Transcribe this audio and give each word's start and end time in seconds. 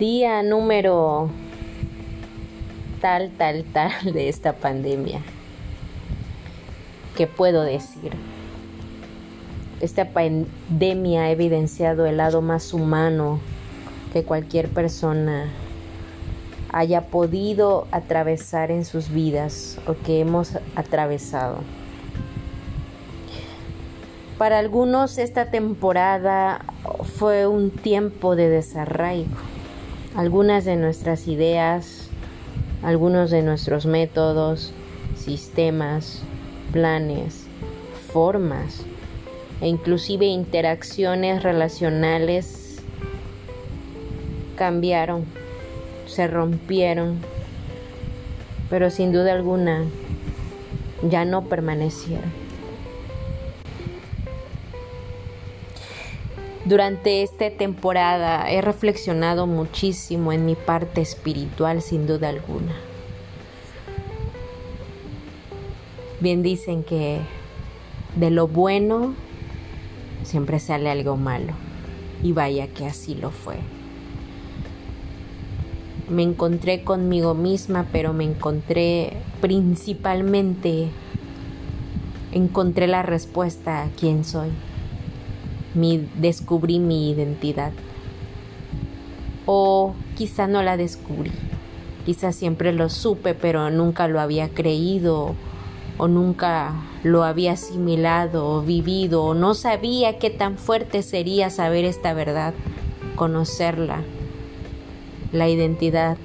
Día 0.00 0.42
número 0.42 1.28
tal, 3.02 3.30
tal, 3.36 3.64
tal 3.64 3.92
de 4.14 4.30
esta 4.30 4.54
pandemia. 4.54 5.20
¿Qué 7.18 7.26
puedo 7.26 7.60
decir? 7.64 8.12
Esta 9.82 10.06
pandemia 10.08 11.24
ha 11.24 11.30
evidenciado 11.30 12.06
el 12.06 12.16
lado 12.16 12.40
más 12.40 12.72
humano 12.72 13.40
que 14.14 14.24
cualquier 14.24 14.70
persona 14.70 15.50
haya 16.72 17.08
podido 17.08 17.86
atravesar 17.90 18.70
en 18.70 18.86
sus 18.86 19.10
vidas 19.10 19.78
o 19.86 19.92
que 20.02 20.20
hemos 20.20 20.56
atravesado. 20.76 21.58
Para 24.38 24.60
algunos 24.60 25.18
esta 25.18 25.50
temporada 25.50 26.64
fue 27.18 27.46
un 27.46 27.70
tiempo 27.70 28.34
de 28.34 28.48
desarraigo. 28.48 29.49
Algunas 30.14 30.64
de 30.64 30.74
nuestras 30.74 31.28
ideas, 31.28 32.08
algunos 32.82 33.30
de 33.30 33.42
nuestros 33.42 33.86
métodos, 33.86 34.72
sistemas, 35.14 36.22
planes, 36.72 37.46
formas 38.12 38.82
e 39.60 39.68
inclusive 39.68 40.26
interacciones 40.26 41.44
relacionales 41.44 42.82
cambiaron, 44.56 45.24
se 46.06 46.26
rompieron, 46.26 47.18
pero 48.68 48.90
sin 48.90 49.12
duda 49.12 49.32
alguna 49.32 49.84
ya 51.08 51.24
no 51.24 51.44
permanecieron. 51.44 52.49
Durante 56.70 57.24
esta 57.24 57.50
temporada 57.50 58.48
he 58.48 58.60
reflexionado 58.60 59.48
muchísimo 59.48 60.32
en 60.32 60.46
mi 60.46 60.54
parte 60.54 61.00
espiritual 61.00 61.82
sin 61.82 62.06
duda 62.06 62.28
alguna. 62.28 62.76
Bien 66.20 66.44
dicen 66.44 66.84
que 66.84 67.18
de 68.14 68.30
lo 68.30 68.46
bueno 68.46 69.16
siempre 70.22 70.60
sale 70.60 70.90
algo 70.90 71.16
malo. 71.16 71.54
Y 72.22 72.30
vaya 72.30 72.68
que 72.68 72.86
así 72.86 73.16
lo 73.16 73.32
fue. 73.32 73.56
Me 76.08 76.22
encontré 76.22 76.84
conmigo 76.84 77.34
misma, 77.34 77.86
pero 77.90 78.12
me 78.12 78.22
encontré 78.22 79.14
principalmente, 79.40 80.86
encontré 82.30 82.86
la 82.86 83.02
respuesta 83.02 83.82
a 83.82 83.88
quién 83.88 84.24
soy 84.24 84.50
mi, 85.74 86.06
descubrí 86.16 86.78
mi 86.78 87.10
identidad. 87.10 87.72
O 89.46 89.94
quizá 90.16 90.46
no 90.46 90.62
la 90.62 90.76
descubrí. 90.76 91.32
Quizá 92.06 92.32
siempre 92.32 92.72
lo 92.72 92.88
supe, 92.88 93.34
pero 93.34 93.70
nunca 93.70 94.08
lo 94.08 94.20
había 94.20 94.48
creído 94.48 95.34
o 95.98 96.08
nunca 96.08 96.72
lo 97.02 97.24
había 97.24 97.52
asimilado 97.52 98.48
o 98.48 98.62
vivido 98.62 99.22
o 99.22 99.34
no 99.34 99.54
sabía 99.54 100.18
qué 100.18 100.30
tan 100.30 100.56
fuerte 100.56 101.02
sería 101.02 101.50
saber 101.50 101.84
esta 101.84 102.14
verdad, 102.14 102.54
conocerla. 103.16 104.02
La 105.32 105.48
identidad 105.48 106.16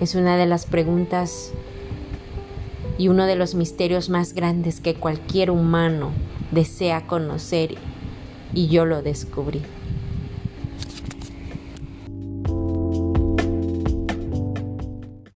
es 0.00 0.14
una 0.14 0.36
de 0.36 0.46
las 0.46 0.66
preguntas 0.66 1.52
y 2.98 3.08
uno 3.08 3.26
de 3.26 3.36
los 3.36 3.54
misterios 3.54 4.08
más 4.08 4.34
grandes 4.34 4.80
que 4.80 4.94
cualquier 4.94 5.50
humano 5.50 6.10
desea 6.50 7.06
conocer 7.06 7.74
y 8.54 8.68
yo 8.68 8.84
lo 8.84 9.02
descubrí. 9.02 9.62